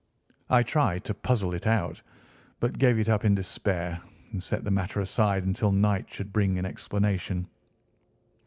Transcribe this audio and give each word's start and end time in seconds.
I 0.49 0.63
tried 0.63 1.03
to 1.03 1.13
puzzle 1.13 1.53
it 1.53 1.67
out, 1.67 2.01
but 2.59 2.79
gave 2.79 2.97
it 2.97 3.07
up 3.07 3.23
in 3.23 3.35
despair 3.35 4.01
and 4.31 4.41
set 4.41 4.63
the 4.63 4.71
matter 4.71 4.99
aside 5.01 5.43
until 5.43 5.71
night 5.71 6.11
should 6.11 6.33
bring 6.33 6.57
an 6.57 6.65
explanation. 6.65 7.45